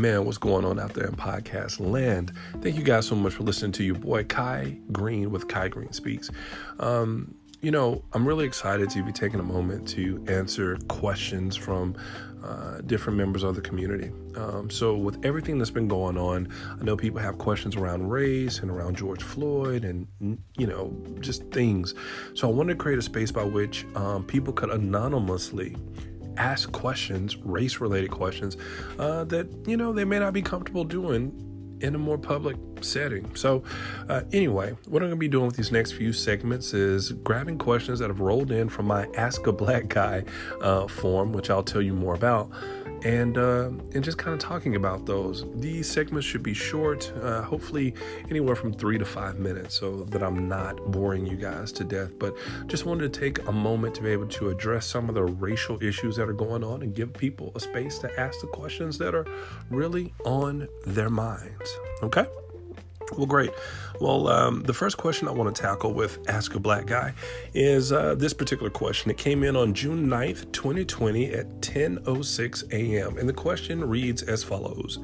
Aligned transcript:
Man, 0.00 0.24
what's 0.24 0.38
going 0.38 0.64
on 0.64 0.80
out 0.80 0.94
there 0.94 1.04
in 1.04 1.14
podcast 1.14 1.78
land? 1.78 2.32
Thank 2.62 2.78
you 2.78 2.82
guys 2.82 3.06
so 3.06 3.14
much 3.14 3.34
for 3.34 3.42
listening 3.42 3.72
to 3.72 3.84
your 3.84 3.96
boy 3.96 4.24
Kai 4.24 4.78
Green 4.90 5.30
with 5.30 5.46
Kai 5.46 5.68
Green 5.68 5.92
Speaks. 5.92 6.30
Um, 6.78 7.34
you 7.60 7.70
know, 7.70 8.02
I'm 8.14 8.26
really 8.26 8.46
excited 8.46 8.88
to 8.88 9.02
be 9.02 9.12
taking 9.12 9.40
a 9.40 9.42
moment 9.42 9.86
to 9.88 10.24
answer 10.26 10.78
questions 10.88 11.54
from 11.54 11.96
uh, 12.42 12.80
different 12.86 13.18
members 13.18 13.42
of 13.42 13.54
the 13.54 13.60
community. 13.60 14.10
Um, 14.36 14.70
so, 14.70 14.96
with 14.96 15.22
everything 15.22 15.58
that's 15.58 15.70
been 15.70 15.88
going 15.88 16.16
on, 16.16 16.48
I 16.80 16.82
know 16.82 16.96
people 16.96 17.20
have 17.20 17.36
questions 17.36 17.76
around 17.76 18.08
race 18.08 18.60
and 18.60 18.70
around 18.70 18.96
George 18.96 19.22
Floyd 19.22 19.84
and, 19.84 20.06
you 20.56 20.66
know, 20.66 20.96
just 21.20 21.44
things. 21.50 21.94
So, 22.32 22.48
I 22.48 22.50
wanted 22.50 22.72
to 22.72 22.78
create 22.78 22.98
a 22.98 23.02
space 23.02 23.30
by 23.30 23.44
which 23.44 23.84
um, 23.94 24.24
people 24.24 24.54
could 24.54 24.70
anonymously 24.70 25.76
ask 26.36 26.70
questions, 26.72 27.36
race 27.38 27.80
related 27.80 28.10
questions, 28.10 28.56
uh, 28.98 29.24
that, 29.24 29.48
you 29.66 29.76
know, 29.76 29.92
they 29.92 30.04
may 30.04 30.18
not 30.18 30.32
be 30.32 30.42
comfortable 30.42 30.84
doing 30.84 31.78
in 31.80 31.94
a 31.94 31.98
more 31.98 32.18
public 32.18 32.56
setting. 32.84 33.34
So, 33.34 33.62
uh, 34.08 34.22
anyway, 34.32 34.76
what 34.86 35.02
I'm 35.02 35.08
going 35.08 35.10
to 35.10 35.16
be 35.16 35.28
doing 35.28 35.46
with 35.46 35.56
these 35.56 35.72
next 35.72 35.92
few 35.92 36.12
segments 36.12 36.74
is 36.74 37.12
grabbing 37.12 37.58
questions 37.58 37.98
that 37.98 38.08
have 38.08 38.20
rolled 38.20 38.50
in 38.50 38.68
from 38.68 38.86
my 38.86 39.06
Ask 39.16 39.46
a 39.46 39.52
Black 39.52 39.88
Guy 39.88 40.24
uh, 40.60 40.86
form, 40.86 41.32
which 41.32 41.50
I'll 41.50 41.62
tell 41.62 41.82
you 41.82 41.94
more 41.94 42.14
about, 42.14 42.50
and 43.04 43.38
uh, 43.38 43.70
and 43.94 44.04
just 44.04 44.18
kind 44.18 44.34
of 44.34 44.40
talking 44.40 44.76
about 44.76 45.06
those. 45.06 45.44
These 45.54 45.90
segments 45.90 46.26
should 46.26 46.42
be 46.42 46.54
short, 46.54 47.12
uh, 47.22 47.42
hopefully 47.42 47.94
anywhere 48.28 48.56
from 48.56 48.72
three 48.72 48.98
to 48.98 49.04
five 49.04 49.38
minutes, 49.38 49.74
so 49.74 50.04
that 50.04 50.22
I'm 50.22 50.48
not 50.48 50.90
boring 50.90 51.26
you 51.26 51.36
guys 51.36 51.72
to 51.72 51.84
death. 51.84 52.18
But 52.18 52.34
just 52.66 52.84
wanted 52.86 53.12
to 53.12 53.20
take 53.20 53.46
a 53.48 53.52
moment 53.52 53.94
to 53.96 54.02
be 54.02 54.10
able 54.10 54.28
to 54.28 54.50
address 54.50 54.86
some 54.86 55.08
of 55.08 55.14
the 55.14 55.24
racial 55.24 55.82
issues 55.82 56.16
that 56.16 56.28
are 56.28 56.34
going 56.34 56.62
on 56.62 56.82
and 56.82 56.94
give 56.94 57.12
people 57.12 57.52
a 57.54 57.60
space 57.60 57.98
to 58.00 58.20
ask 58.20 58.40
the 58.40 58.46
questions 58.48 58.98
that 58.98 59.14
are 59.14 59.26
really 59.70 60.12
on 60.24 60.68
their 60.86 61.10
minds. 61.10 61.78
Okay. 62.02 62.26
Well, 63.16 63.26
great. 63.26 63.50
Well, 64.00 64.28
um, 64.28 64.62
the 64.62 64.72
first 64.72 64.96
question 64.96 65.28
I 65.28 65.32
want 65.32 65.54
to 65.54 65.62
tackle 65.62 65.92
with 65.92 66.18
Ask 66.28 66.54
a 66.54 66.60
Black 66.60 66.86
Guy 66.86 67.12
is 67.54 67.92
uh, 67.92 68.14
this 68.14 68.32
particular 68.32 68.70
question. 68.70 69.10
It 69.10 69.18
came 69.18 69.42
in 69.42 69.56
on 69.56 69.74
June 69.74 70.06
9th, 70.06 70.52
2020 70.52 71.32
at 71.32 71.60
10.06 71.60 72.72
a.m. 72.72 73.18
And 73.18 73.28
the 73.28 73.32
question 73.32 73.84
reads 73.84 74.22
as 74.22 74.44
follows. 74.44 74.98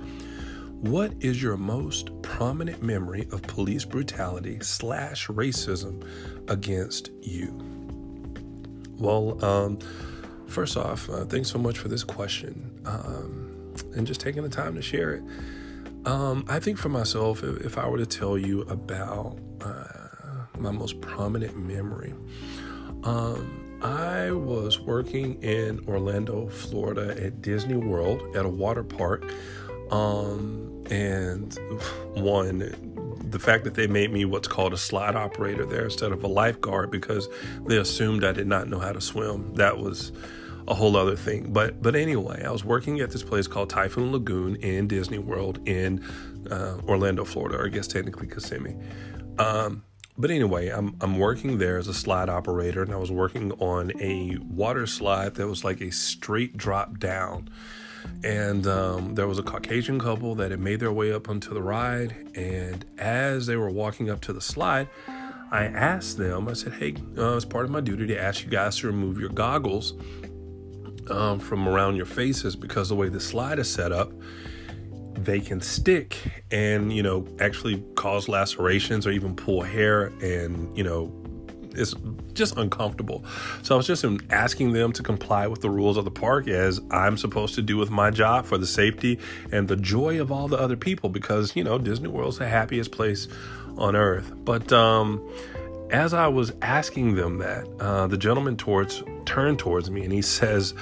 What 0.81 1.13
is 1.21 1.43
your 1.43 1.57
most 1.57 2.11
prominent 2.23 2.83
memory 2.83 3.27
of 3.33 3.43
police 3.43 3.85
brutality 3.85 4.59
slash 4.61 5.27
racism 5.27 6.07
against 6.49 7.11
you? 7.23 7.59
Well, 8.99 9.45
um, 9.45 9.79
first 10.47 10.77
off, 10.77 11.09
uh, 11.11 11.25
thanks 11.25 11.51
so 11.51 11.59
much 11.59 11.79
for 11.79 11.89
this 11.89 12.05
question 12.05 12.81
um, 12.87 13.75
and 13.95 14.07
just 14.07 14.21
taking 14.21 14.43
the 14.43 14.49
time 14.49 14.75
to 14.75 14.83
share 14.83 15.15
it. 15.15 15.23
Um, 16.07 16.45
I 16.49 16.61
think 16.61 16.79
for 16.79 16.89
myself, 16.89 17.43
if, 17.43 17.77
I 17.77 17.89
were 17.89 17.99
to 17.99 18.07
tell 18.07 18.39
you 18.39 18.63
about 18.63 19.37
uh, 19.61 20.47
my 20.57 20.71
most 20.71 21.01
prominent 21.01 21.57
memory, 21.57 22.15
um, 23.03 23.81
I 23.83 24.31
was 24.31 24.79
working 24.79 25.43
in 25.43 25.85
Orlando, 25.89 26.49
Florida 26.49 27.21
at 27.21 27.43
Disney 27.43 27.77
World 27.77 28.37
at 28.37 28.47
a 28.47 28.49
water 28.49 28.85
park. 28.85 29.25
Um, 29.91 30.85
and 30.91 31.53
one, 32.15 32.59
the 33.29 33.41
fact 33.41 33.65
that 33.65 33.75
they 33.75 33.89
made 33.89 34.13
me 34.13 34.25
what's 34.25 34.47
called 34.47 34.73
a 34.73 34.79
slide 34.79 35.17
operator 35.17 35.67
there 35.67 35.85
instead 35.85 36.13
of 36.13 36.23
a 36.23 36.29
lifeguard 36.29 36.93
because 36.93 37.29
they 37.67 37.79
assumed 37.79 38.23
I 38.23 38.31
did 38.31 38.47
not 38.47 38.69
know 38.69 38.79
how 38.79 38.93
to 38.93 39.01
swim. 39.01 39.55
That 39.55 39.79
was 39.79 40.13
a 40.69 40.75
whole 40.75 40.97
other 40.97 41.17
thing. 41.17 41.53
But 41.53 41.83
but 41.83 41.95
anyway, 41.95 42.45
I 42.45 42.51
was 42.51 42.65
working 42.65 43.01
at 43.01 43.11
this 43.11 43.23
place 43.23 43.47
called 43.47 43.71
Typhoon 43.71 44.13
Lagoon 44.13 44.57
in 44.57 44.89
Disney 44.89 45.19
World 45.19 45.67
in 45.69 46.05
uh, 46.51 46.79
Orlando, 46.87 47.25
Florida, 47.25 47.59
or 47.59 47.67
I 47.67 47.69
guess 47.69 47.87
technically 47.87 48.27
Kissimmee. 48.27 48.77
Um, 49.39 49.85
but 50.19 50.31
anyway, 50.31 50.69
I'm 50.69 50.97
I'm 51.01 51.19
working 51.19 51.59
there 51.59 51.79
as 51.79 51.89
a 51.89 51.95
slide 51.95 52.29
operator, 52.29 52.83
and 52.83 52.93
I 52.93 52.97
was 52.97 53.11
working 53.11 53.53
on 53.53 53.93
a 54.01 54.39
water 54.39 54.87
slide 54.87 55.35
that 55.35 55.47
was 55.47 55.65
like 55.65 55.81
a 55.81 55.91
straight 55.91 56.57
drop 56.57 56.99
down. 56.99 57.51
And 58.23 58.69
um, 58.69 59.17
there 59.17 59.27
was 59.27 59.41
a 59.41 59.43
Caucasian 59.43 59.99
couple 59.99 60.37
that 60.37 60.53
had 60.53 60.61
made 60.61 60.79
their 60.79 60.93
way 60.93 61.13
up 61.13 61.29
onto 61.29 61.53
the 61.53 61.61
ride, 61.61 62.15
and 62.37 62.85
as 62.99 63.47
they 63.47 63.57
were 63.57 63.71
walking 63.71 64.09
up 64.09 64.21
to 64.23 64.33
the 64.33 64.41
slide, 64.41 64.89
I 65.51 65.65
asked 65.65 66.17
them. 66.17 66.49
I 66.49 66.53
said, 66.53 66.75
"Hey, 66.75 66.95
uh, 67.19 67.35
it's 67.35 67.45
part 67.45 67.65
of 67.65 67.73
my 67.73 67.81
duty 67.81 68.07
to 68.07 68.19
ask 68.19 68.45
you 68.45 68.51
guys 68.51 68.79
to 68.79 68.87
remove 68.87 69.19
your 69.19 69.31
goggles 69.31 69.95
um, 71.11 71.39
from 71.39 71.69
around 71.69 71.97
your 71.97 72.07
faces 72.07 72.57
because 72.57 72.89
the 72.89 72.95
way 72.95 73.09
the 73.09 73.21
slide 73.21 73.59
is 73.59 73.71
set 73.71 73.93
up, 73.93 74.13
they 75.15 75.41
can 75.41 75.61
stick 75.61 76.19
and 76.51 76.93
you 76.93 77.03
know 77.03 77.27
actually 77.41 77.83
cause 77.95 78.29
lacerations 78.29 79.07
or 79.07 79.11
even 79.11 79.35
pull 79.35 79.63
hair 79.63 80.07
and 80.21 80.77
you 80.77 80.85
know 80.85 81.11
it's 81.77 81.95
just 82.33 82.57
uncomfortable. 82.57 83.25
So 83.63 83.75
I 83.75 83.77
was 83.77 83.87
just 83.87 84.05
asking 84.31 84.73
them 84.73 84.93
to 84.93 85.03
comply 85.03 85.47
with 85.47 85.61
the 85.61 85.71
rules 85.71 85.97
of 85.97 86.05
the 86.05 86.11
park 86.11 86.49
as 86.49 86.81
I'm 86.91 87.17
supposed 87.17 87.55
to 87.57 87.63
do 87.63 87.77
with 87.77 87.91
my 87.91 88.11
job 88.11 88.47
for 88.47 88.59
the 88.59 88.67
safety 88.67 89.19
and 89.53 89.69
the 89.69 89.77
joy 89.77 90.21
of 90.21 90.33
all 90.33 90.49
the 90.49 90.59
other 90.59 90.77
people 90.77 91.11
because, 91.11 91.55
you 91.55 91.65
know, 91.65 91.79
Disney 91.79 92.09
World's 92.09 92.39
the 92.39 92.49
happiest 92.49 92.93
place 92.93 93.29
on 93.77 93.95
earth. 93.95 94.33
But 94.45 94.73
um 94.73 95.21
as 95.91 96.15
I 96.15 96.27
was 96.29 96.53
asking 96.63 97.15
them 97.15 97.39
that, 97.39 97.69
uh, 97.81 98.07
the 98.07 98.17
gentleman 98.17 98.57
towards 98.57 99.03
turned 99.25 99.59
towards 99.59 99.91
me 99.91 100.05
and 100.05 100.13
he 100.13 100.23
says, 100.23 100.75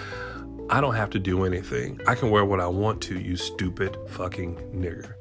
I 0.70 0.80
don't 0.80 0.94
have 0.94 1.10
to 1.10 1.18
do 1.18 1.44
anything. 1.44 2.00
I 2.06 2.14
can 2.14 2.30
wear 2.30 2.44
what 2.44 2.60
I 2.60 2.66
want 2.66 3.02
to, 3.02 3.18
you 3.18 3.36
stupid 3.36 3.96
fucking 4.08 4.56
nigger. 4.74 5.14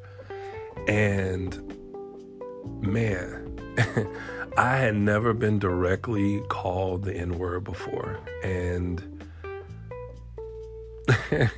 And 0.88 1.76
man, 2.82 3.60
I 4.58 4.78
had 4.78 4.96
never 4.96 5.34
been 5.34 5.60
directly 5.60 6.42
called 6.48 7.04
the 7.04 7.14
N 7.14 7.38
word 7.38 7.64
before. 7.64 8.20
And 8.44 9.26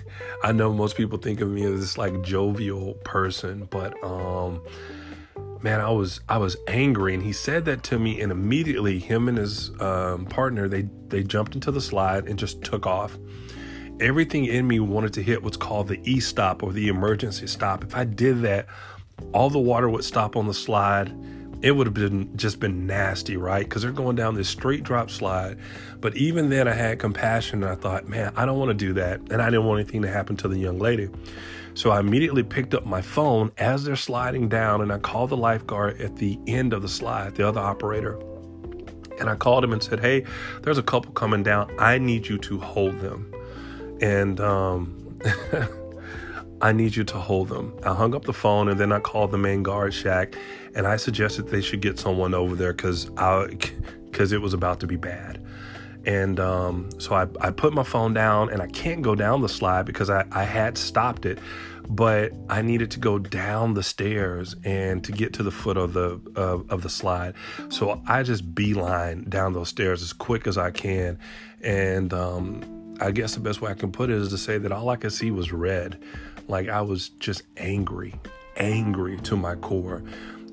I 0.44 0.52
know 0.52 0.74
most 0.74 0.98
people 0.98 1.20
think 1.20 1.42
of 1.42 1.50
me 1.50 1.64
as 1.66 1.80
this 1.80 1.98
like 1.98 2.22
jovial 2.24 2.96
person, 3.04 3.68
but 3.70 4.02
um 4.04 4.62
man, 5.66 5.82
I 5.82 5.90
was 5.90 6.22
I 6.30 6.38
was 6.38 6.56
angry, 6.68 7.16
and 7.16 7.24
he 7.24 7.34
said 7.34 7.66
that 7.66 7.82
to 7.86 7.98
me, 7.98 8.22
and 8.22 8.32
immediately 8.32 9.00
him 9.00 9.28
and 9.28 9.36
his 9.38 9.72
um, 9.82 10.28
partner 10.28 10.70
they 10.70 10.84
they 11.08 11.24
jumped 11.24 11.56
into 11.56 11.72
the 11.72 11.82
slide 11.82 12.28
and 12.28 12.38
just 12.38 12.64
took 12.64 12.86
off. 12.86 13.18
Everything 14.00 14.46
in 14.46 14.68
me 14.68 14.80
wanted 14.80 15.12
to 15.14 15.24
hit 15.24 15.42
what's 15.42 15.58
called 15.58 15.88
the 15.88 16.00
E 16.04 16.20
stop 16.20 16.62
or 16.62 16.72
the 16.72 16.88
emergency 16.88 17.48
stop. 17.48 17.84
If 17.84 17.96
I 17.96 18.04
did 18.04 18.44
that, 18.44 18.68
all 19.34 19.50
the 19.50 19.60
water 19.60 19.90
would 19.90 20.04
stop 20.04 20.36
on 20.36 20.46
the 20.46 20.54
slide. 20.54 21.12
It 21.64 21.72
would 21.72 21.88
have 21.88 21.96
been 21.96 22.38
just 22.38 22.60
been 22.60 22.86
nasty, 22.86 23.36
right? 23.36 23.68
Because 23.68 23.82
they're 23.82 23.92
going 23.92 24.16
down 24.16 24.36
this 24.36 24.50
straight 24.50 24.84
drop 24.84 25.10
slide. 25.10 25.58
But 26.00 26.16
even 26.16 26.50
then, 26.50 26.68
I 26.68 26.74
had 26.74 27.00
compassion 27.00 27.64
and 27.64 27.72
I 27.72 27.76
thought, 27.76 28.08
man, 28.08 28.32
I 28.36 28.46
don't 28.46 28.60
want 28.60 28.70
to 28.70 28.76
do 28.76 28.94
that. 28.94 29.20
And 29.32 29.42
I 29.42 29.50
didn't 29.50 29.66
want 29.66 29.80
anything 29.80 30.04
to 30.04 30.12
happen 30.12 30.38
to 30.38 30.48
the 30.48 30.60
young 30.60 30.78
lady. 30.78 31.10
So 31.76 31.92
I 31.92 32.00
immediately 32.00 32.42
picked 32.42 32.74
up 32.74 32.86
my 32.86 33.02
phone 33.02 33.52
as 33.58 33.84
they're 33.84 33.98
sliding 33.98 34.48
down 34.48 34.82
and 34.82 34.94
I 34.94 34.98
called 34.98 35.30
the 35.30 35.38
lifeguard 35.38 36.00
at 36.00 36.16
the 36.16 36.40
end 36.48 36.72
of 36.72 36.82
the 36.82 36.88
slide, 36.88 37.36
the 37.36 37.46
other 37.46 37.60
operator. 37.60 38.18
And 39.20 39.30
I 39.30 39.36
called 39.36 39.64
him 39.64 39.74
and 39.74 39.84
said, 39.84 40.00
Hey, 40.00 40.26
there's 40.62 40.78
a 40.78 40.84
couple 40.84 41.12
coming 41.12 41.44
down. 41.44 41.70
I 41.78 41.98
need 41.98 42.28
you 42.28 42.38
to 42.38 42.60
hold 42.60 43.00
them. 43.02 43.30
And 44.02 44.40
um, 44.40 45.20
I 46.62 46.72
need 46.72 46.96
you 46.96 47.04
to 47.04 47.18
hold 47.18 47.50
them. 47.50 47.78
I 47.84 47.94
hung 47.94 48.16
up 48.16 48.24
the 48.24 48.34
phone 48.34 48.70
and 48.70 48.80
then 48.80 48.94
I 48.94 49.00
called 49.00 49.32
the 49.32 49.38
main 49.38 49.62
guard 49.62 49.94
shack 49.94 50.36
and 50.76 50.88
I 50.88 50.96
suggested 50.96 51.50
they 51.50 51.62
should 51.62 51.82
get 51.82 52.00
someone 52.00 52.34
over 52.34 52.56
there 52.56 52.72
because 52.72 53.12
I 53.18 53.48
because 54.06 54.32
it 54.32 54.42
was 54.42 54.54
about 54.54 54.80
to 54.80 54.88
be 54.88 54.96
bad. 54.96 55.45
And 56.06 56.40
um, 56.40 56.90
so 57.00 57.16
I, 57.16 57.28
I 57.42 57.52
put 57.52 57.74
my 57.74 57.84
phone 57.84 58.14
down 58.14 58.50
and 58.52 58.62
I 58.62 58.68
can't 58.68 59.02
go 59.02 59.16
down 59.16 59.42
the 59.42 59.50
slide 59.50 59.86
because 59.86 60.10
I, 60.10 60.26
I 60.32 60.44
had 60.44 60.78
stopped 60.78 61.26
it, 61.26 61.40
but 61.90 62.32
I 62.48 62.62
needed 62.62 62.92
to 62.92 63.00
go 63.00 63.18
down 63.18 63.74
the 63.74 63.84
stairs 63.84 64.56
and 64.64 65.04
to 65.04 65.12
get 65.12 65.34
to 65.34 65.44
the 65.44 65.52
foot 65.52 65.78
of 65.78 65.94
the 65.94 66.22
of, 66.36 66.84
the 66.84 66.90
slide. 66.90 67.34
So 67.70 68.02
I 68.08 68.22
just 68.24 68.54
beeline 68.54 69.24
down 69.30 69.54
those 69.54 69.70
stairs 69.70 70.04
as 70.04 70.14
quick 70.14 70.46
as 70.46 70.58
I 70.58 70.72
can. 70.72 71.18
And 71.62 72.14
um, 72.14 72.98
I 73.02 73.12
guess 73.12 73.34
the 73.34 73.42
best 73.42 73.62
way 73.62 73.72
I 73.72 73.76
can 73.76 73.92
put 73.92 74.10
it 74.10 74.18
is 74.18 74.30
to 74.30 74.38
say 74.38 74.60
that 74.60 74.72
all 74.72 74.90
I 74.90 74.98
could 74.98 75.14
see 75.14 75.32
was 75.32 75.52
red. 75.52 76.02
Like 76.48 76.70
I 76.70 76.82
was 76.82 77.10
just 77.10 77.42
angry, 77.58 78.14
angry 78.58 79.18
to 79.22 79.36
my 79.36 79.56
core. 79.56 80.04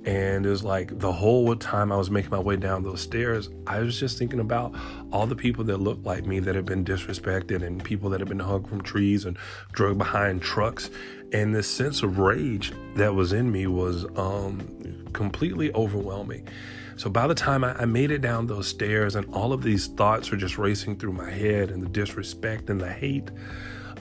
And 0.04 0.44
it 0.44 0.48
was 0.48 0.64
like 0.64 0.98
the 0.98 1.12
whole 1.12 1.54
time 1.54 1.92
I 1.92 1.96
was 1.96 2.10
making 2.10 2.30
my 2.30 2.38
way 2.38 2.56
down 2.56 2.82
those 2.82 3.00
stairs, 3.00 3.50
I 3.68 3.78
was 3.78 3.98
just 3.98 4.18
thinking 4.18 4.40
about 4.40 4.74
all 5.12 5.26
the 5.28 5.36
people 5.36 5.62
that 5.64 5.76
looked 5.76 6.04
like 6.04 6.26
me 6.26 6.40
that 6.40 6.56
have 6.56 6.64
been 6.64 6.84
disrespected 6.84 7.62
and 7.62 7.82
people 7.82 8.10
that 8.10 8.18
have 8.18 8.28
been 8.28 8.40
hung 8.40 8.64
from 8.64 8.80
trees 8.80 9.24
and 9.24 9.38
drugged 9.70 9.98
behind 9.98 10.42
trucks. 10.42 10.90
And 11.32 11.54
this 11.54 11.68
sense 11.68 12.02
of 12.02 12.18
rage 12.18 12.72
that 12.96 13.14
was 13.14 13.32
in 13.32 13.52
me 13.52 13.68
was 13.68 14.04
um, 14.16 15.06
completely 15.12 15.72
overwhelming. 15.72 16.48
So 16.96 17.08
by 17.08 17.28
the 17.28 17.34
time 17.34 17.62
I, 17.62 17.74
I 17.80 17.84
made 17.84 18.10
it 18.10 18.22
down 18.22 18.48
those 18.48 18.66
stairs 18.66 19.14
and 19.14 19.32
all 19.32 19.52
of 19.52 19.62
these 19.62 19.86
thoughts 19.86 20.32
are 20.32 20.36
just 20.36 20.58
racing 20.58 20.98
through 20.98 21.12
my 21.12 21.30
head 21.30 21.70
and 21.70 21.80
the 21.80 21.88
disrespect 21.88 22.70
and 22.70 22.80
the 22.80 22.92
hate, 22.92 23.30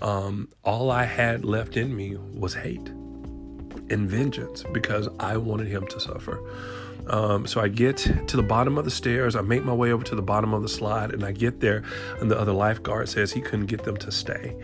um, 0.01 0.50
all 0.63 0.89
I 0.89 1.03
had 1.03 1.45
left 1.45 1.77
in 1.77 1.95
me 1.95 2.18
was 2.18 2.56
hate 2.56 2.92
and 3.92 4.10
vengeance 4.10 4.64
because 4.72 5.08
I 5.20 5.38
wanted 5.38 5.68
him 5.68 5.86
to 5.88 6.00
suffer. 6.00 6.40
Um, 7.08 7.46
so 7.48 7.62
I 7.62 7.68
get 7.68 7.98
to 7.98 8.38
the 8.38 8.44
bottom 8.44 8.78
of 8.78 8.86
the 8.86 8.92
stairs. 8.92 9.36
I 9.36 9.42
make 9.42 9.66
my 9.66 9.74
way 9.74 9.92
over 9.92 10.04
to 10.06 10.16
the 10.16 10.22
bottom 10.22 10.54
of 10.54 10.62
the 10.62 10.70
slide, 10.70 11.12
and 11.12 11.24
I 11.24 11.32
get 11.32 11.60
there, 11.60 11.84
and 12.20 12.30
the 12.30 12.40
other 12.40 12.54
lifeguard 12.54 13.10
says 13.10 13.32
he 13.32 13.42
couldn't 13.42 13.66
get 13.66 13.84
them 13.84 13.98
to 13.98 14.12
stay. 14.12 14.56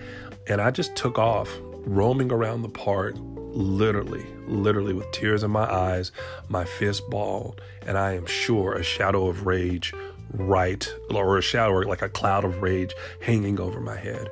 And 0.47 0.61
I 0.61 0.71
just 0.71 0.95
took 0.95 1.17
off, 1.17 1.49
roaming 1.85 2.31
around 2.31 2.61
the 2.61 2.69
park, 2.69 3.15
literally, 3.19 4.25
literally 4.47 4.93
with 4.93 5.11
tears 5.11 5.43
in 5.43 5.51
my 5.51 5.63
eyes, 5.63 6.11
my 6.47 6.63
fist 6.63 7.09
balled, 7.09 7.59
and 7.85 7.97
I 7.97 8.13
am 8.13 8.25
sure 8.25 8.73
a 8.73 8.83
shadow 8.83 9.27
of 9.27 9.45
rage 9.45 9.93
right, 10.33 10.87
or 11.09 11.37
a 11.37 11.41
shadow, 11.41 11.73
or 11.73 11.85
like 11.85 12.01
a 12.01 12.09
cloud 12.09 12.45
of 12.45 12.61
rage 12.61 12.93
hanging 13.21 13.59
over 13.59 13.79
my 13.79 13.97
head. 13.97 14.29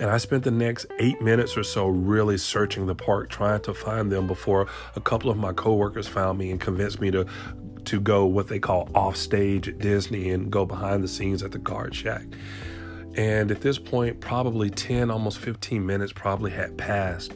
And 0.00 0.10
I 0.10 0.18
spent 0.18 0.44
the 0.44 0.50
next 0.50 0.86
eight 1.00 1.20
minutes 1.20 1.56
or 1.56 1.64
so 1.64 1.88
really 1.88 2.38
searching 2.38 2.86
the 2.86 2.94
park, 2.94 3.30
trying 3.30 3.60
to 3.62 3.74
find 3.74 4.12
them 4.12 4.26
before 4.26 4.68
a 4.94 5.00
couple 5.00 5.30
of 5.30 5.36
my 5.36 5.52
coworkers 5.52 6.06
found 6.06 6.38
me 6.38 6.50
and 6.50 6.60
convinced 6.60 7.00
me 7.00 7.10
to 7.10 7.26
to 7.84 8.00
go 8.00 8.26
what 8.26 8.48
they 8.48 8.58
call 8.58 8.88
off 8.94 9.16
stage 9.16 9.66
at 9.66 9.78
Disney 9.78 10.30
and 10.30 10.50
go 10.50 10.66
behind 10.66 11.02
the 11.02 11.08
scenes 11.08 11.42
at 11.42 11.52
the 11.52 11.58
guard 11.58 11.94
shack. 11.94 12.26
And 13.16 13.50
at 13.50 13.62
this 13.62 13.78
point, 13.78 14.20
probably 14.20 14.68
10, 14.68 15.10
almost 15.10 15.38
15 15.38 15.84
minutes 15.84 16.12
probably 16.12 16.50
had 16.50 16.76
passed. 16.76 17.32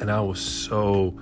And 0.00 0.10
I 0.10 0.20
was 0.20 0.38
so 0.38 1.18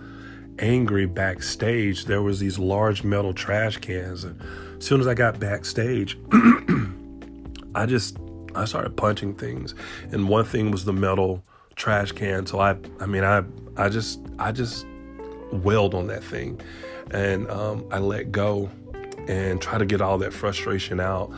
angry 0.58 1.06
backstage. 1.06 2.06
There 2.06 2.22
was 2.22 2.40
these 2.40 2.58
large 2.58 3.04
metal 3.04 3.32
trash 3.32 3.78
cans. 3.78 4.24
And 4.24 4.40
as 4.76 4.84
soon 4.84 5.00
as 5.00 5.06
I 5.06 5.14
got 5.14 5.38
backstage, 5.38 6.18
I 7.74 7.86
just 7.86 8.18
I 8.54 8.64
started 8.64 8.96
punching 8.96 9.34
things, 9.34 9.74
and 10.10 10.28
one 10.28 10.44
thing 10.44 10.70
was 10.70 10.84
the 10.84 10.92
metal 10.92 11.42
trash 11.76 12.12
can. 12.12 12.46
So 12.46 12.60
I, 12.60 12.76
I 13.00 13.06
mean, 13.06 13.24
I, 13.24 13.42
I 13.76 13.88
just, 13.88 14.20
I 14.38 14.52
just 14.52 14.86
wailed 15.50 15.94
on 15.94 16.06
that 16.08 16.22
thing, 16.24 16.60
and 17.10 17.50
um, 17.50 17.86
I 17.90 17.98
let 17.98 18.32
go 18.32 18.70
and 19.28 19.60
try 19.60 19.78
to 19.78 19.86
get 19.86 20.00
all 20.00 20.18
that 20.18 20.32
frustration 20.32 21.00
out. 21.00 21.32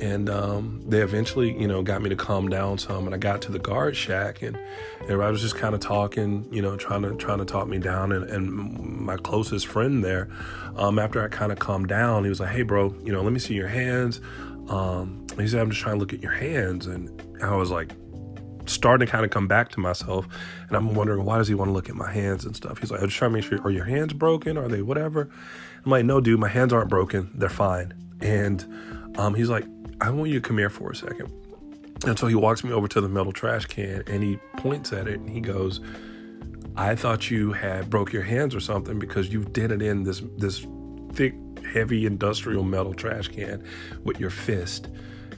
And 0.00 0.28
um, 0.28 0.82
they 0.84 1.00
eventually, 1.00 1.56
you 1.56 1.68
know, 1.68 1.80
got 1.82 2.02
me 2.02 2.08
to 2.08 2.16
calm 2.16 2.48
down 2.48 2.76
some. 2.76 3.06
And 3.06 3.14
I 3.14 3.18
got 3.18 3.40
to 3.42 3.52
the 3.52 3.60
guard 3.60 3.94
shack, 3.96 4.42
and 4.42 4.58
everybody 5.02 5.30
was 5.30 5.40
just 5.40 5.54
kind 5.54 5.74
of 5.74 5.80
talking, 5.80 6.48
you 6.50 6.60
know, 6.60 6.76
trying 6.76 7.02
to 7.02 7.14
trying 7.14 7.38
to 7.38 7.44
talk 7.44 7.68
me 7.68 7.78
down. 7.78 8.10
And, 8.10 8.28
and 8.28 8.50
my 8.50 9.16
closest 9.16 9.68
friend 9.68 10.02
there, 10.02 10.28
um, 10.76 10.98
after 10.98 11.22
I 11.22 11.28
kind 11.28 11.52
of 11.52 11.60
calmed 11.60 11.86
down, 11.88 12.24
he 12.24 12.30
was 12.30 12.40
like, 12.40 12.50
"Hey, 12.50 12.62
bro, 12.62 12.92
you 13.04 13.12
know, 13.12 13.22
let 13.22 13.32
me 13.32 13.38
see 13.38 13.54
your 13.54 13.68
hands." 13.68 14.20
Um, 14.68 15.26
he 15.38 15.48
said, 15.48 15.60
I'm 15.60 15.70
just 15.70 15.82
trying 15.82 15.96
to 15.96 16.00
look 16.00 16.12
at 16.12 16.22
your 16.22 16.32
hands. 16.32 16.86
And 16.86 17.10
I 17.42 17.54
was 17.56 17.70
like, 17.70 17.92
starting 18.66 19.06
to 19.06 19.10
kind 19.10 19.24
of 19.24 19.30
come 19.30 19.48
back 19.48 19.70
to 19.70 19.80
myself. 19.80 20.26
And 20.68 20.76
I'm 20.76 20.94
wondering, 20.94 21.24
why 21.24 21.38
does 21.38 21.48
he 21.48 21.54
want 21.54 21.68
to 21.68 21.72
look 21.72 21.88
at 21.88 21.94
my 21.94 22.10
hands 22.10 22.44
and 22.44 22.54
stuff? 22.54 22.78
He's 22.78 22.90
like, 22.90 23.00
I'm 23.00 23.08
just 23.08 23.18
trying 23.18 23.32
to 23.32 23.36
make 23.36 23.44
sure, 23.44 23.60
are 23.62 23.70
your 23.70 23.84
hands 23.84 24.12
broken? 24.12 24.56
Are 24.56 24.68
they 24.68 24.82
whatever? 24.82 25.28
I'm 25.84 25.90
like, 25.90 26.04
no, 26.04 26.20
dude, 26.20 26.38
my 26.38 26.48
hands 26.48 26.72
aren't 26.72 26.88
broken. 26.88 27.30
They're 27.34 27.48
fine. 27.48 27.94
And 28.20 28.64
um, 29.16 29.34
he's 29.34 29.48
like, 29.48 29.66
I 30.00 30.10
want 30.10 30.30
you 30.30 30.40
to 30.40 30.46
come 30.46 30.58
here 30.58 30.70
for 30.70 30.90
a 30.90 30.96
second. 30.96 31.32
And 32.04 32.18
so 32.18 32.26
he 32.26 32.34
walks 32.34 32.64
me 32.64 32.72
over 32.72 32.88
to 32.88 33.00
the 33.00 33.08
metal 33.08 33.32
trash 33.32 33.66
can 33.66 34.02
and 34.08 34.22
he 34.22 34.36
points 34.56 34.92
at 34.92 35.06
it 35.06 35.20
and 35.20 35.30
he 35.30 35.40
goes, 35.40 35.80
I 36.76 36.96
thought 36.96 37.30
you 37.30 37.52
had 37.52 37.90
broke 37.90 38.12
your 38.12 38.22
hands 38.22 38.54
or 38.54 38.60
something 38.60 38.98
because 38.98 39.32
you 39.32 39.44
did 39.44 39.70
it 39.70 39.82
in 39.82 40.02
this 40.02 40.22
this 40.38 40.66
thick 41.12 41.34
heavy 41.64 42.06
industrial 42.06 42.62
metal 42.62 42.94
trash 42.94 43.28
can 43.28 43.64
with 44.04 44.20
your 44.20 44.30
fist. 44.30 44.88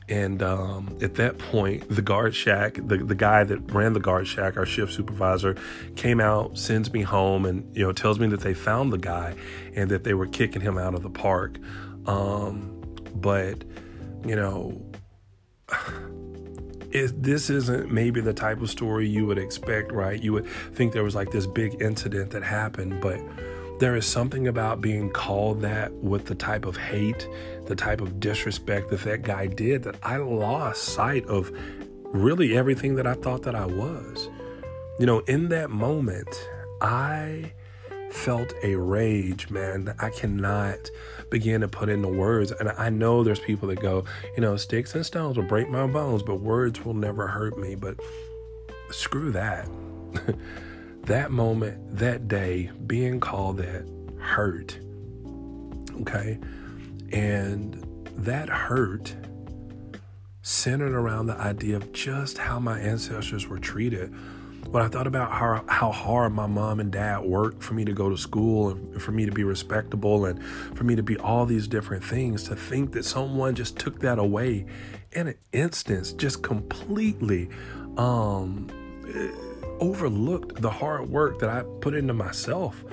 And 0.09 0.43
um, 0.43 0.99
at 1.01 1.15
that 1.15 1.39
point, 1.39 1.89
the 1.89 2.03
guard 2.03 2.35
shack, 2.35 2.75
the, 2.75 2.99
the 2.99 3.15
guy 3.15 3.43
that 3.45 3.73
ran 3.73 3.95
the 3.95 4.01
guard 4.01 4.27
shack, 4.27 4.59
our 4.59 4.67
shift 4.67 4.93
supervisor, 4.93 5.57
came 5.97 6.21
out, 6.21 6.59
sends 6.59 6.93
me 6.93 7.01
home, 7.01 7.47
and 7.47 7.75
you 7.75 7.83
know 7.83 7.93
tells 7.93 8.19
me 8.19 8.27
that 8.29 8.41
they 8.41 8.53
found 8.53 8.93
the 8.93 8.99
guy 8.99 9.35
and 9.75 9.91
that 9.91 10.05
they 10.05 10.13
were 10.13 10.27
kicking 10.27 10.61
him 10.61 10.77
out 10.77 10.95
of 10.95 11.03
the 11.03 11.11
park. 11.11 11.59
Um, 12.07 12.83
but 13.15 13.65
you 14.27 14.37
know, 14.37 14.79
it, 16.91 17.23
this 17.23 17.49
isn't 17.49 17.91
maybe 17.91 18.21
the 18.21 18.35
type 18.35 18.61
of 18.61 18.69
story 18.69 19.09
you 19.09 19.25
would 19.25 19.39
expect, 19.39 19.91
right? 19.91 20.23
You 20.23 20.35
would 20.35 20.47
think 20.47 20.93
there 20.93 21.05
was 21.05 21.15
like 21.15 21.31
this 21.31 21.47
big 21.47 21.81
incident 21.81 22.31
that 22.33 22.43
happened, 22.43 23.01
but 23.01 23.21
there 23.79 23.97
is 23.97 24.07
something 24.07 24.47
about 24.47 24.81
being 24.81 25.11
called 25.11 25.61
that 25.63 25.93
with 25.93 26.27
the 26.27 26.35
type 26.35 26.65
of 26.65 26.77
hate, 26.77 27.29
the 27.67 27.75
type 27.75 28.01
of 28.01 28.21
disrespect 28.21 28.91
that 28.91 29.01
that 29.03 29.23
guy 29.23 29.47
did 29.47 29.83
that 29.83 29.97
I 30.03 30.17
lost 30.19 30.85
sight 30.85 31.27
of 31.27 31.51
really 32.05 32.57
everything 32.57 32.95
that 32.97 33.07
I 33.07 33.15
thought 33.15 33.43
that 33.43 33.55
I 33.55 33.67
was. 33.67 34.29
You 35.01 35.07
know, 35.07 35.21
in 35.21 35.49
that 35.49 35.71
moment, 35.71 36.29
I 36.81 37.53
felt 38.11 38.55
a 38.63 38.77
rage, 38.77 39.51
man, 39.51 39.87
that 39.87 39.97
I 39.99 40.11
cannot 40.11 40.91
begin 41.31 41.63
to 41.63 41.69
put 41.69 41.89
into 41.89 42.07
words. 42.07 42.53
And 42.53 42.69
I 42.69 42.91
know 42.91 43.25
there's 43.25 43.41
people 43.41 43.69
that 43.69 43.81
go, 43.81 44.05
you 44.37 44.41
know, 44.41 44.57
sticks 44.57 44.95
and 44.95 45.05
stones 45.05 45.37
will 45.37 45.45
break 45.45 45.69
my 45.69 45.87
bones, 45.89 46.23
but 46.23 46.37
words 46.37 46.85
will 46.85 46.95
never 46.95 47.27
hurt 47.27 47.59
me. 47.59 47.75
But 47.75 47.99
screw 48.91 49.33
that. 49.33 49.69
that 51.07 51.31
moment, 51.31 51.99
that 51.99 52.29
day, 52.29 52.71
being 52.87 53.21
called 53.21 53.59
that 53.59 53.87
hurt. 54.19 54.79
Okay. 56.01 56.39
And 57.13 57.75
that 58.17 58.49
hurt 58.49 59.15
centered 60.43 60.93
around 60.93 61.27
the 61.27 61.37
idea 61.37 61.77
of 61.77 61.93
just 61.93 62.39
how 62.39 62.59
my 62.59 62.79
ancestors 62.79 63.47
were 63.47 63.59
treated. 63.59 64.15
When 64.69 64.83
I 64.83 64.89
thought 64.89 65.07
about 65.07 65.31
how, 65.31 65.65
how 65.69 65.93
hard 65.93 66.33
my 66.33 66.47
mom 66.47 66.81
and 66.81 66.91
dad 66.91 67.21
worked 67.21 67.63
for 67.63 67.75
me 67.75 67.85
to 67.85 67.93
go 67.93 68.11
to 68.11 68.17
school 68.17 68.71
and 68.71 69.01
for 69.01 69.13
me 69.13 69.25
to 69.27 69.33
be 69.33 69.45
respectable 69.45 70.25
and 70.25 70.43
for 70.75 70.85
me 70.85 70.97
to 70.97 71.03
be 71.03 71.17
all 71.19 71.47
these 71.47 71.69
different 71.69 72.03
things, 72.03 72.45
to 72.45 72.57
think 72.57 72.93
that 72.93 73.05
someone 73.05 73.55
just 73.55 73.79
took 73.79 74.01
that 74.01 74.19
away 74.19 74.67
in 75.13 75.29
an 75.29 75.35
instance, 75.53 76.13
just 76.13 76.43
completely 76.43 77.49
um, 77.97 78.69
overlooked 79.81 80.61
the 80.61 80.71
hard 80.71 81.09
work 81.09 81.39
that 81.41 81.51
I 81.51 81.63
put 81.81 81.95
into 81.95 82.15
myself. 82.15 82.85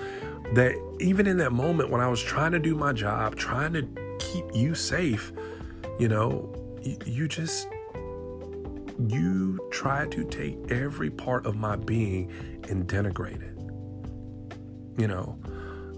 That 0.53 0.75
even 0.99 1.27
in 1.27 1.37
that 1.37 1.51
moment 1.51 1.89
when 1.89 2.01
I 2.01 2.07
was 2.07 2.21
trying 2.21 2.51
to 2.51 2.59
do 2.59 2.75
my 2.75 2.93
job, 2.93 3.35
trying 3.35 3.73
to 3.73 3.87
keep 4.19 4.45
you 4.53 4.75
safe, 4.75 5.31
you 5.99 6.07
know, 6.07 6.53
you, 7.05 7.27
just 7.27 7.67
you 9.07 9.59
try 9.71 10.07
to 10.07 10.23
take 10.25 10.57
every 10.71 11.09
part 11.09 11.45
of 11.45 11.55
my 11.55 11.75
being 11.75 12.31
and 12.69 12.87
denigrate 12.87 13.41
it. 13.41 13.57
You 14.99 15.07
know, 15.07 15.39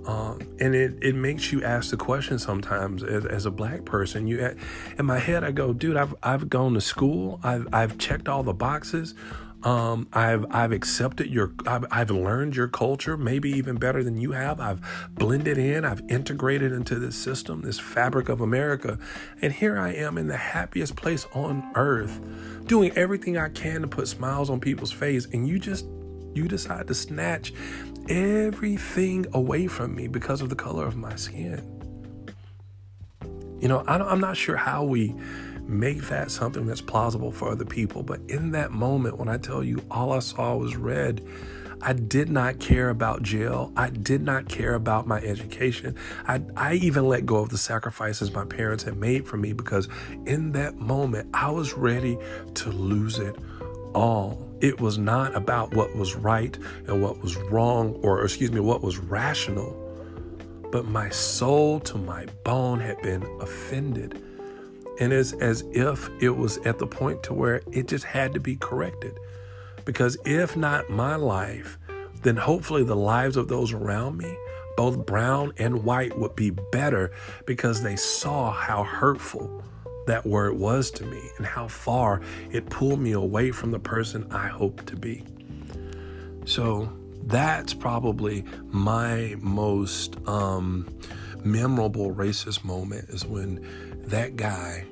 um, 0.05 0.39
and 0.59 0.75
it, 0.75 0.97
it 1.01 1.15
makes 1.15 1.51
you 1.51 1.63
ask 1.63 1.89
the 1.89 1.97
question 1.97 2.37
sometimes 2.37 3.03
as, 3.03 3.25
as 3.25 3.45
a 3.45 3.51
black 3.51 3.85
person. 3.85 4.27
You, 4.27 4.55
in 4.97 5.05
my 5.05 5.19
head, 5.19 5.43
I 5.43 5.51
go, 5.51 5.73
dude, 5.73 5.97
I've 5.97 6.13
I've 6.21 6.49
gone 6.49 6.73
to 6.73 6.81
school. 6.81 7.39
I've 7.43 7.67
I've 7.71 7.97
checked 7.97 8.27
all 8.27 8.43
the 8.43 8.53
boxes. 8.53 9.15
Um, 9.63 10.09
I've 10.11 10.45
I've 10.51 10.73
accepted 10.73 11.29
your 11.29 11.53
I've, 11.65 11.85
I've 11.89 12.11
learned 12.11 12.55
your 12.55 12.67
culture 12.67 13.15
maybe 13.15 13.49
even 13.51 13.77
better 13.77 14.03
than 14.03 14.17
you 14.17 14.33
have. 14.33 14.59
I've 14.59 14.81
blended 15.11 15.57
in. 15.57 15.85
I've 15.85 16.01
integrated 16.09 16.73
into 16.73 16.99
this 16.99 17.15
system, 17.15 17.61
this 17.61 17.79
fabric 17.79 18.27
of 18.27 18.41
America, 18.41 18.99
and 19.41 19.53
here 19.53 19.79
I 19.79 19.93
am 19.93 20.17
in 20.17 20.27
the 20.27 20.37
happiest 20.37 20.97
place 20.97 21.25
on 21.33 21.71
earth, 21.75 22.19
doing 22.65 22.91
everything 22.97 23.37
I 23.37 23.49
can 23.49 23.81
to 23.81 23.87
put 23.87 24.07
smiles 24.09 24.49
on 24.49 24.59
people's 24.59 24.91
face, 24.91 25.27
and 25.31 25.47
you 25.47 25.59
just 25.59 25.85
you 26.33 26.47
decide 26.47 26.87
to 26.87 26.93
snatch 26.93 27.53
everything 28.09 29.25
away 29.33 29.67
from 29.67 29.95
me 29.95 30.07
because 30.07 30.41
of 30.41 30.49
the 30.49 30.55
color 30.55 30.85
of 30.85 30.97
my 30.97 31.15
skin. 31.15 31.69
You 33.61 33.69
know, 33.69 33.85
I 33.87 34.11
am 34.11 34.19
not 34.19 34.35
sure 34.35 34.57
how 34.57 34.83
we 34.83 35.15
make 35.67 36.03
that 36.03 36.31
something 36.31 36.65
that's 36.65 36.81
plausible 36.81 37.31
for 37.31 37.49
other 37.49 37.65
people. 37.65 38.03
But 38.03 38.21
in 38.27 38.51
that 38.51 38.71
moment, 38.71 39.17
when 39.17 39.29
I 39.29 39.37
tell 39.37 39.63
you 39.63 39.83
all 39.89 40.11
I 40.11 40.19
saw 40.19 40.55
was 40.55 40.75
red, 40.75 41.25
I 41.85 41.91
did 41.91 42.29
not 42.29 42.59
care 42.59 42.89
about 42.89 43.23
jail. 43.23 43.73
I 43.75 43.89
did 43.89 44.21
not 44.21 44.47
care 44.47 44.75
about 44.75 45.05
my 45.05 45.19
education. 45.19 45.95
I, 46.25 46.41
I 46.55 46.75
even 46.75 47.09
let 47.09 47.25
go 47.25 47.37
of 47.37 47.49
the 47.49 47.57
sacrifices 47.57 48.31
my 48.31 48.45
parents 48.45 48.83
had 48.83 48.95
made 48.95 49.27
for 49.27 49.35
me 49.35 49.51
because 49.51 49.89
in 50.25 50.53
that 50.53 50.77
moment, 50.77 51.29
I 51.33 51.51
was 51.51 51.73
ready 51.73 52.17
to 52.53 52.69
lose 52.69 53.19
it 53.19 53.35
all. 53.93 54.49
It 54.61 54.79
was 54.79 54.97
not 54.97 55.35
about 55.35 55.73
what 55.73 55.93
was 55.95 56.15
right 56.15 56.57
and 56.87 57.03
what 57.03 57.21
was 57.21 57.35
wrong, 57.35 57.99
or 58.01 58.23
excuse 58.23 58.51
me, 58.51 58.61
what 58.61 58.81
was 58.81 58.97
rational. 58.97 59.77
But 60.71 60.85
my 60.85 61.09
soul 61.09 61.81
to 61.81 61.97
my 61.97 62.27
bone 62.45 62.79
had 62.79 63.01
been 63.01 63.23
offended 63.41 64.23
and 64.99 65.11
it's 65.13 65.33
as 65.33 65.63
if 65.71 66.09
it 66.19 66.29
was 66.29 66.57
at 66.59 66.79
the 66.79 66.87
point 66.87 67.23
to 67.23 67.33
where 67.33 67.61
it 67.71 67.87
just 67.87 68.05
had 68.05 68.33
to 68.33 68.39
be 68.39 68.55
corrected 68.55 69.17
because 69.85 70.17
if 70.25 70.55
not 70.55 70.89
my 70.89 71.15
life 71.15 71.77
then 72.21 72.35
hopefully 72.37 72.83
the 72.83 72.95
lives 72.95 73.35
of 73.35 73.47
those 73.47 73.73
around 73.73 74.17
me 74.17 74.35
both 74.75 75.05
brown 75.05 75.53
and 75.57 75.83
white 75.83 76.17
would 76.17 76.35
be 76.35 76.49
better 76.49 77.11
because 77.45 77.81
they 77.81 77.95
saw 77.95 78.51
how 78.51 78.83
hurtful 78.83 79.63
that 80.07 80.25
word 80.25 80.57
was 80.57 80.91
to 80.91 81.05
me 81.05 81.21
and 81.37 81.45
how 81.45 81.67
far 81.67 82.21
it 82.51 82.69
pulled 82.69 82.99
me 82.99 83.11
away 83.11 83.51
from 83.51 83.71
the 83.71 83.79
person 83.79 84.27
I 84.31 84.47
hope 84.47 84.85
to 84.87 84.95
be. 84.95 85.23
So 86.45 86.91
that's 87.23 87.73
probably 87.73 88.43
my 88.65 89.35
most 89.39 90.17
um, 90.27 90.87
memorable 91.43 92.13
racist 92.13 92.63
moment 92.63 93.09
is 93.09 93.25
when 93.25 93.65
that 94.05 94.35
guy 94.35 94.85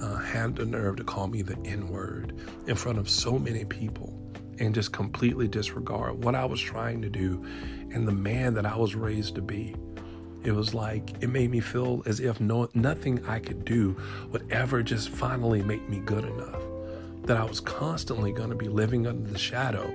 uh, 0.00 0.16
had 0.16 0.56
the 0.56 0.64
nerve 0.64 0.96
to 0.96 1.04
call 1.04 1.26
me 1.26 1.42
the 1.42 1.58
N 1.64 1.88
word 1.88 2.34
in 2.66 2.74
front 2.76 2.98
of 2.98 3.08
so 3.08 3.38
many 3.38 3.64
people 3.64 4.16
and 4.58 4.74
just 4.74 4.92
completely 4.92 5.48
disregard 5.48 6.22
what 6.24 6.34
I 6.34 6.44
was 6.44 6.60
trying 6.60 7.02
to 7.02 7.08
do 7.08 7.44
and 7.92 8.06
the 8.06 8.12
man 8.12 8.54
that 8.54 8.66
I 8.66 8.76
was 8.76 8.94
raised 8.94 9.34
to 9.36 9.42
be. 9.42 9.74
It 10.42 10.52
was 10.52 10.72
like 10.74 11.22
it 11.22 11.28
made 11.28 11.50
me 11.50 11.60
feel 11.60 12.02
as 12.06 12.20
if 12.20 12.40
no 12.40 12.68
nothing 12.74 13.24
I 13.26 13.40
could 13.40 13.64
do 13.64 13.96
would 14.30 14.50
ever 14.50 14.82
just 14.82 15.10
finally 15.10 15.62
make 15.62 15.86
me 15.88 16.00
good 16.00 16.24
enough. 16.24 16.62
That 17.24 17.36
I 17.36 17.44
was 17.44 17.60
constantly 17.60 18.32
going 18.32 18.48
to 18.48 18.56
be 18.56 18.68
living 18.68 19.06
under 19.06 19.30
the 19.30 19.38
shadow 19.38 19.92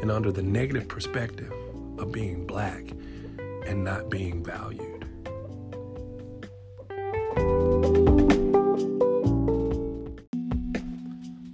and 0.00 0.10
under 0.10 0.30
the 0.30 0.42
negative 0.42 0.86
perspective 0.86 1.52
of 1.98 2.12
being 2.12 2.46
black 2.46 2.84
and 3.66 3.82
not 3.82 4.08
being 4.08 4.44
valued. 4.44 4.97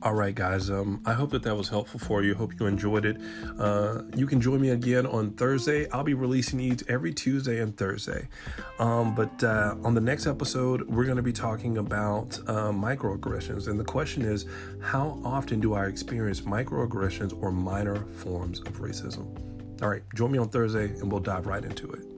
All 0.04 0.12
right, 0.12 0.34
guys. 0.34 0.68
Um, 0.68 1.00
I 1.06 1.14
hope 1.14 1.30
that 1.30 1.42
that 1.44 1.56
was 1.56 1.70
helpful 1.70 1.98
for 1.98 2.22
you. 2.22 2.34
Hope 2.34 2.60
you 2.60 2.66
enjoyed 2.66 3.06
it. 3.06 3.16
Uh, 3.58 4.02
you 4.14 4.26
can 4.26 4.38
join 4.38 4.60
me 4.60 4.68
again 4.68 5.06
on 5.06 5.30
Thursday. 5.30 5.88
I'll 5.92 6.04
be 6.04 6.12
releasing 6.12 6.58
these 6.58 6.84
every 6.88 7.14
Tuesday 7.14 7.60
and 7.60 7.74
Thursday. 7.74 8.28
Um, 8.78 9.14
but 9.14 9.42
uh, 9.42 9.76
on 9.82 9.94
the 9.94 10.02
next 10.02 10.26
episode, 10.26 10.86
we're 10.90 11.06
going 11.06 11.16
to 11.16 11.22
be 11.22 11.32
talking 11.32 11.78
about 11.78 12.38
uh, 12.46 12.70
microaggressions, 12.70 13.68
and 13.68 13.80
the 13.80 13.84
question 13.84 14.26
is, 14.26 14.44
how 14.82 15.18
often 15.24 15.58
do 15.58 15.72
I 15.72 15.86
experience 15.86 16.42
microaggressions 16.42 17.42
or 17.42 17.50
minor 17.50 18.04
forms 18.16 18.60
of 18.60 18.82
racism? 18.82 19.24
All 19.82 19.88
right, 19.88 20.02
join 20.14 20.32
me 20.32 20.38
on 20.38 20.50
Thursday, 20.50 20.84
and 20.84 21.10
we'll 21.10 21.22
dive 21.22 21.46
right 21.46 21.64
into 21.64 21.90
it. 21.92 22.13